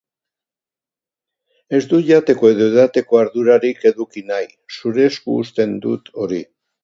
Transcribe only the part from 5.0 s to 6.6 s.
esku uzten dut hori.